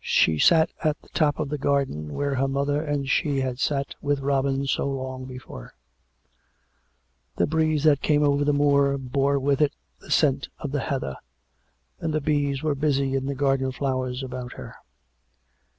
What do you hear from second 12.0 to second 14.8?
and the bees were busy in the garden flowers about her.